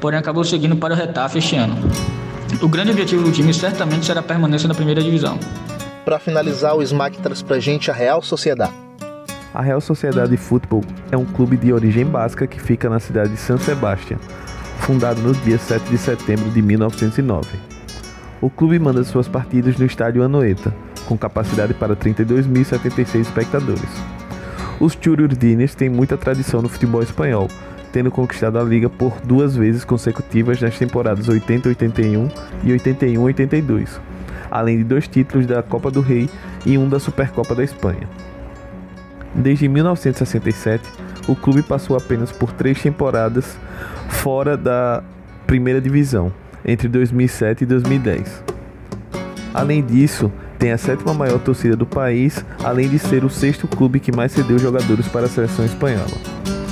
porém 0.00 0.18
acabou 0.18 0.44
seguindo 0.44 0.76
para 0.76 0.92
o 0.92 0.96
Retafe 0.96 1.38
este 1.38 1.56
ano. 1.56 1.76
O 2.62 2.68
grande 2.68 2.90
objetivo 2.92 3.22
do 3.22 3.32
time 3.32 3.52
certamente 3.52 4.06
será 4.06 4.20
a 4.20 4.22
permanência 4.22 4.68
na 4.68 4.74
primeira 4.74 5.02
divisão. 5.02 5.38
Para 6.04 6.18
finalizar, 6.18 6.74
o 6.74 6.82
Smack 6.82 7.18
traz 7.18 7.42
pra 7.42 7.58
gente 7.58 7.90
a 7.90 7.94
Real 7.94 8.22
Sociedade. 8.22 8.72
A 9.52 9.60
Real 9.60 9.80
Sociedade 9.80 10.36
Futebol 10.36 10.82
é 11.10 11.16
um 11.16 11.24
clube 11.24 11.56
de 11.56 11.72
origem 11.72 12.04
basca 12.04 12.46
que 12.46 12.60
fica 12.60 12.88
na 12.88 13.00
cidade 13.00 13.30
de 13.30 13.36
San 13.36 13.58
Sebastián, 13.58 14.18
fundado 14.80 15.20
no 15.20 15.32
dia 15.32 15.58
7 15.58 15.88
de 15.90 15.98
setembro 15.98 16.50
de 16.50 16.62
1909. 16.62 17.46
O 18.40 18.50
clube 18.50 18.78
manda 18.78 19.04
suas 19.04 19.28
partidas 19.28 19.76
no 19.76 19.86
estádio 19.86 20.22
Anoeta, 20.22 20.74
com 21.06 21.16
capacidade 21.16 21.74
para 21.74 21.96
32.076 21.96 23.20
espectadores. 23.20 23.90
Os 24.80 24.96
Chururdines 25.00 25.74
têm 25.74 25.88
muita 25.88 26.16
tradição 26.16 26.60
no 26.60 26.68
futebol 26.68 27.02
espanhol, 27.02 27.48
tendo 27.94 28.10
conquistado 28.10 28.58
a 28.58 28.62
liga 28.64 28.90
por 28.90 29.20
duas 29.20 29.54
vezes 29.54 29.84
consecutivas 29.84 30.60
nas 30.60 30.76
temporadas 30.76 31.28
80-81 31.28 32.28
e 32.64 32.70
81-82, 32.72 34.00
além 34.50 34.78
de 34.78 34.82
dois 34.82 35.06
títulos 35.06 35.46
da 35.46 35.62
Copa 35.62 35.92
do 35.92 36.00
Rei 36.00 36.28
e 36.66 36.76
um 36.76 36.88
da 36.88 36.98
Supercopa 36.98 37.54
da 37.54 37.62
Espanha. 37.62 38.08
Desde 39.32 39.68
1967, 39.68 40.82
o 41.28 41.36
clube 41.36 41.62
passou 41.62 41.96
apenas 41.96 42.32
por 42.32 42.50
três 42.50 42.82
temporadas 42.82 43.56
fora 44.08 44.56
da 44.56 45.00
primeira 45.46 45.80
divisão, 45.80 46.32
entre 46.64 46.88
2007 46.88 47.62
e 47.62 47.66
2010. 47.66 48.42
Além 49.54 49.84
disso, 49.84 50.32
tem 50.58 50.72
a 50.72 50.78
sétima 50.78 51.14
maior 51.14 51.38
torcida 51.38 51.76
do 51.76 51.86
país, 51.86 52.44
além 52.64 52.88
de 52.88 52.98
ser 52.98 53.24
o 53.24 53.30
sexto 53.30 53.68
clube 53.68 54.00
que 54.00 54.10
mais 54.10 54.32
cedeu 54.32 54.58
jogadores 54.58 55.06
para 55.06 55.26
a 55.26 55.28
seleção 55.28 55.64
espanhola. 55.64 56.63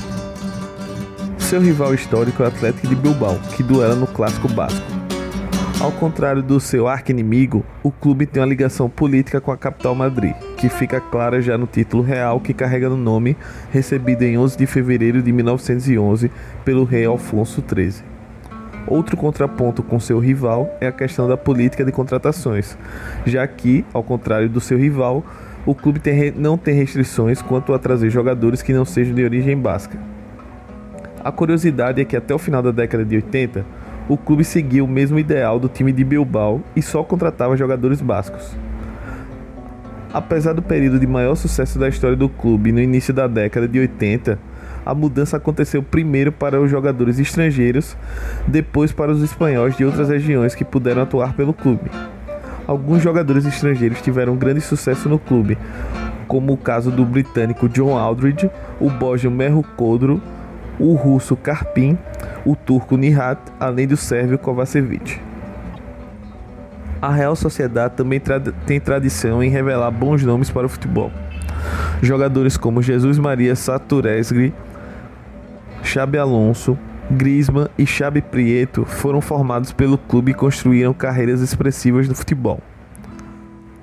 Seu 1.52 1.61
rival 1.61 1.92
histórico 1.92 2.42
é 2.42 2.47
o 2.47 2.49
Atlético 2.49 2.87
de 2.87 2.97
Bilbao, 2.97 3.38
que 3.54 3.62
duela 3.62 3.94
no 3.94 4.06
Clássico 4.06 4.49
Basco. 4.49 4.80
Ao 5.78 5.92
contrário 5.92 6.42
do 6.42 6.59
seu 6.59 6.88
arqui-inimigo, 6.88 7.62
o 7.82 7.90
clube 7.90 8.25
tem 8.25 8.42
uma 8.42 8.49
ligação 8.49 8.88
política 8.88 9.38
com 9.38 9.52
a 9.52 9.56
capital 9.59 9.94
Madrid, 9.94 10.35
que 10.56 10.71
fica 10.71 10.99
clara 10.99 11.42
já 11.42 11.59
no 11.59 11.66
título 11.66 12.02
real 12.02 12.40
que 12.40 12.54
carrega 12.54 12.88
no 12.88 12.97
nome, 12.97 13.37
recebido 13.71 14.23
em 14.23 14.38
11 14.38 14.56
de 14.56 14.64
fevereiro 14.64 15.21
de 15.21 15.30
1911 15.30 16.30
pelo 16.64 16.85
rei 16.85 17.04
Alfonso 17.04 17.62
XIII. 17.62 18.02
Outro 18.87 19.14
contraponto 19.14 19.82
com 19.82 20.00
seu 20.00 20.18
rival 20.18 20.75
é 20.80 20.87
a 20.87 20.92
questão 20.92 21.28
da 21.28 21.37
política 21.37 21.85
de 21.85 21.92
contratações, 21.92 22.78
já 23.26 23.47
que, 23.47 23.85
ao 23.92 24.02
contrário 24.02 24.49
do 24.49 24.59
seu 24.59 24.78
rival, 24.78 25.23
o 25.66 25.75
clube 25.75 26.00
tem, 26.00 26.30
não 26.30 26.56
tem 26.56 26.75
restrições 26.75 27.42
quanto 27.42 27.75
a 27.75 27.78
trazer 27.78 28.09
jogadores 28.09 28.62
que 28.62 28.73
não 28.73 28.87
sejam 28.87 29.14
de 29.14 29.23
origem 29.23 29.54
basca. 29.54 29.99
A 31.24 31.30
curiosidade 31.30 32.00
é 32.00 32.04
que 32.04 32.16
até 32.16 32.34
o 32.34 32.38
final 32.38 32.60
da 32.60 32.72
década 32.72 33.04
de 33.04 33.14
80, 33.14 33.64
o 34.08 34.16
clube 34.16 34.42
seguia 34.42 34.82
o 34.82 34.88
mesmo 34.88 35.20
ideal 35.20 35.60
do 35.60 35.68
time 35.68 35.92
de 35.92 36.02
Bilbao 36.02 36.60
e 36.74 36.82
só 36.82 37.04
contratava 37.04 37.56
jogadores 37.56 38.00
bascos. 38.00 38.56
Apesar 40.12 40.52
do 40.52 40.60
período 40.60 40.98
de 40.98 41.06
maior 41.06 41.36
sucesso 41.36 41.78
da 41.78 41.88
história 41.88 42.16
do 42.16 42.28
clube 42.28 42.72
no 42.72 42.80
início 42.80 43.14
da 43.14 43.28
década 43.28 43.68
de 43.68 43.78
80, 43.78 44.36
a 44.84 44.94
mudança 44.96 45.36
aconteceu 45.36 45.80
primeiro 45.80 46.32
para 46.32 46.60
os 46.60 46.68
jogadores 46.68 47.20
estrangeiros, 47.20 47.96
depois 48.48 48.90
para 48.90 49.12
os 49.12 49.22
espanhóis 49.22 49.76
de 49.76 49.84
outras 49.84 50.08
regiões 50.08 50.56
que 50.56 50.64
puderam 50.64 51.02
atuar 51.02 51.34
pelo 51.34 51.54
clube. 51.54 51.88
Alguns 52.66 53.00
jogadores 53.00 53.46
estrangeiros 53.46 54.02
tiveram 54.02 54.36
grande 54.36 54.60
sucesso 54.60 55.08
no 55.08 55.20
clube, 55.20 55.56
como 56.26 56.52
o 56.52 56.56
caso 56.56 56.90
do 56.90 57.04
britânico 57.04 57.68
John 57.68 57.96
Aldridge, 57.96 58.50
o 58.80 58.90
bósnio 58.90 59.30
Merro 59.30 59.64
Kodro, 59.76 60.20
o 60.82 60.94
russo 60.94 61.36
Karpin, 61.36 61.96
o 62.44 62.56
turco 62.56 62.96
Nihat, 62.96 63.38
além 63.60 63.86
do 63.86 63.96
sérvio 63.96 64.36
Kovacevic. 64.36 65.20
A 67.00 67.12
Real 67.12 67.36
Sociedade 67.36 67.94
também 67.94 68.18
tra 68.18 68.40
tem 68.40 68.80
tradição 68.80 69.42
em 69.42 69.48
revelar 69.48 69.92
bons 69.92 70.24
nomes 70.24 70.50
para 70.50 70.66
o 70.66 70.68
futebol. 70.68 71.12
Jogadores 72.02 72.56
como 72.56 72.82
Jesus 72.82 73.16
Maria 73.16 73.54
Saturesgri, 73.54 74.52
Xabi 75.84 76.18
Alonso, 76.18 76.76
Griezmann 77.10 77.68
e 77.78 77.86
Xabi 77.86 78.20
Prieto 78.20 78.84
foram 78.84 79.20
formados 79.20 79.72
pelo 79.72 79.96
clube 79.96 80.32
e 80.32 80.34
construíram 80.34 80.92
carreiras 80.92 81.40
expressivas 81.40 82.08
no 82.08 82.14
futebol. 82.14 82.60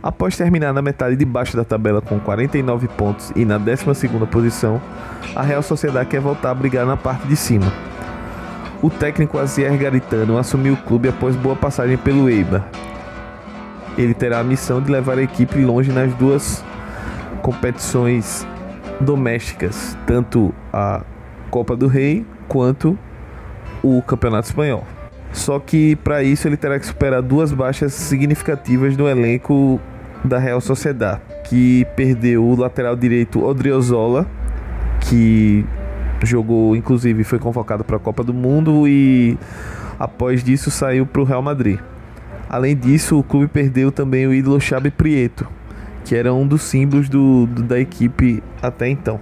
Após 0.01 0.38
terminar 0.38 0.74
na 0.74 0.82
metade 0.82 1.18
de 1.18 1.25
baixo 1.25 1.58
da 1.58 1.65
tabela 1.65 2.01
com 2.01 2.20
49 2.20 2.88
pontos 2.88 3.34
e 3.36 3.44
na 3.44 3.58
12 3.58 3.86
posição, 4.32 4.82
a 5.36 5.41
Real 5.44 5.62
Sociedade 5.62 6.10
quer 6.10 6.22
voltar 6.22 6.51
a 6.51 6.56
brigar 6.56 6.86
na 6.86 6.96
parte 6.96 7.27
de 7.27 7.36
cima. 7.36 7.65
O 8.82 8.89
técnico 8.89 9.38
Azier 9.38 9.77
Garitano 9.77 10.38
assumiu 10.38 10.75
o 10.75 10.77
clube 10.77 11.10
após 11.10 11.36
boa 11.36 11.56
passagem 11.56 11.98
pelo 11.98 12.29
Eibar. 12.29 12.65
Ele 13.98 14.13
terá 14.13 14.39
a 14.39 14.44
missão 14.44 14.82
de 14.82 14.89
levar 14.89 15.18
a 15.18 15.22
equipe 15.22 15.60
longe 15.62 15.91
nas 15.91 16.13
duas 16.13 16.63
competições 17.41 18.48
domésticas, 19.01 19.98
tanto 20.08 20.53
a 20.72 21.01
Copa 21.51 21.75
do 21.75 21.88
Rei 21.88 22.25
quanto 22.48 22.98
o 23.84 24.01
Campeonato 24.03 24.48
Espanhol. 24.48 24.86
Só 25.32 25.60
que 25.60 25.96
para 25.98 26.24
isso 26.24 26.48
ele 26.48 26.58
terá 26.58 26.80
que 26.80 26.86
superar 26.86 27.22
duas 27.22 27.52
baixas 27.52 27.94
significativas 27.94 28.98
no 28.98 29.08
elenco 29.08 29.80
da 30.24 30.38
Real 30.38 30.60
Sociedade, 30.60 31.22
que 31.46 31.86
perdeu 31.96 32.44
o 32.44 32.56
lateral 32.56 32.96
direito 32.96 33.44
Odriozola, 33.44 34.28
que 35.02 35.66
Jogou, 36.24 36.76
inclusive, 36.76 37.24
foi 37.24 37.40
convocado 37.40 37.84
para 37.84 37.96
a 37.96 38.00
Copa 38.00 38.24
do 38.24 38.34
Mundo 38.34 38.88
e 38.88 39.38
após 39.98 40.44
disso 40.44 40.70
saiu 40.70 41.06
para 41.06 41.22
o 41.22 41.26
Real 41.26 41.42
Madrid. 41.42 41.80
Além 42.50 42.76
disso, 42.76 43.18
o 43.18 43.24
clube 43.24 43.48
perdeu 43.48 43.92
também 43.92 44.28
o 44.28 44.34
ídolo 44.34 44.60
Xabi 44.60 44.92
Prieto, 44.92 45.48
que 46.04 46.16
era 46.16 46.34
um 46.34 46.46
dos 46.46 46.64
símbolos 46.64 47.08
do, 47.08 47.46
do, 47.46 47.64
da 47.64 47.80
equipe 47.80 48.44
até 48.62 48.90
então. 48.90 49.20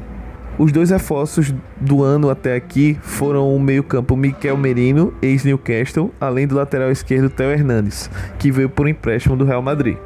Os 0.57 0.71
dois 0.71 0.89
reforços 0.89 1.53
do 1.79 2.03
ano 2.03 2.31
até 2.31 2.55
aqui 2.55 2.97
foram 3.03 3.55
o 3.55 3.59
meio-campo 3.59 4.17
Miquel 4.17 4.57
Merino, 4.57 5.13
ex-Newcastle, 5.21 6.11
além 6.19 6.47
do 6.47 6.55
lateral 6.55 6.89
esquerdo 6.89 7.29
Theo 7.29 7.51
Hernandes, 7.51 8.09
que 8.39 8.51
veio 8.51 8.67
por 8.67 8.87
empréstimo 8.87 9.37
do 9.37 9.45
Real 9.45 9.61
Madrid. 9.61 9.97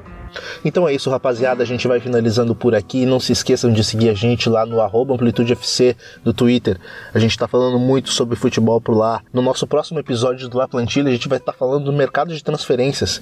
Então 0.63 0.87
é 0.87 0.93
isso, 0.93 1.09
rapaziada. 1.09 1.63
A 1.63 1.65
gente 1.65 1.87
vai 1.87 1.99
finalizando 1.99 2.53
por 2.53 2.75
aqui. 2.75 3.05
Não 3.05 3.19
se 3.19 3.31
esqueçam 3.31 3.71
de 3.71 3.83
seguir 3.83 4.09
a 4.09 4.13
gente 4.13 4.49
lá 4.49 4.65
no 4.65 4.81
AmplitudeFC 4.81 5.95
no 6.23 6.33
Twitter. 6.33 6.77
A 7.13 7.19
gente 7.19 7.31
está 7.31 7.47
falando 7.47 7.79
muito 7.79 8.09
sobre 8.09 8.35
futebol 8.35 8.79
por 8.81 8.95
lá. 8.95 9.21
No 9.33 9.41
nosso 9.41 9.65
próximo 9.65 9.99
episódio 9.99 10.49
do 10.49 10.57
La 10.57 10.67
Plantilha, 10.67 11.09
a 11.09 11.11
gente 11.11 11.27
vai 11.27 11.37
estar 11.37 11.53
tá 11.53 11.57
falando 11.57 11.85
do 11.85 11.93
mercado 11.93 12.33
de 12.33 12.43
transferências. 12.43 13.21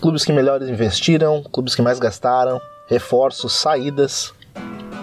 Clubes 0.00 0.24
que 0.24 0.32
melhores 0.32 0.68
investiram, 0.68 1.42
clubes 1.52 1.74
que 1.74 1.82
mais 1.82 1.98
gastaram, 1.98 2.60
reforços, 2.86 3.52
saídas. 3.52 4.32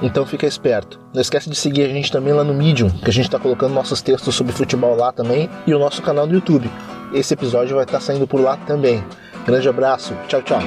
Então 0.02 0.26
fica 0.26 0.46
esperto. 0.46 1.00
Não 1.14 1.22
esquece 1.22 1.50
de 1.50 1.56
seguir 1.56 1.84
a 1.84 1.90
gente 1.90 2.12
também 2.12 2.34
lá 2.34 2.44
no 2.44 2.54
Medium, 2.54 2.90
que 2.90 3.10
a 3.10 3.14
gente 3.14 3.26
está 3.26 3.40
colocando 3.40 3.74
nossos 3.74 4.02
textos 4.02 4.36
sobre 4.36 4.54
futebol 4.54 4.96
lá 4.96 5.12
também, 5.12 5.50
e 5.68 5.74
o 5.74 5.80
nosso 5.80 6.02
canal 6.02 6.26
no 6.26 6.34
YouTube. 6.34 6.70
Esse 7.14 7.34
episódio 7.34 7.76
vai 7.76 7.84
estar 7.84 8.00
tá 8.00 8.04
saindo 8.04 8.28
por 8.28 8.40
lá 8.40 8.56
também. 8.58 9.04
Grande 9.46 9.68
abraço, 9.68 10.14
tchau, 10.28 10.42
tchau. 10.42 10.60